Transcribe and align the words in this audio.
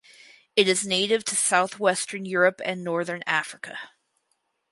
It 0.55 0.67
is 0.67 0.83
native 0.83 1.23
to 1.25 1.35
southwestern 1.35 2.25
Europe 2.25 2.59
and 2.65 2.83
northern 2.83 3.21
Africa. 3.27 3.77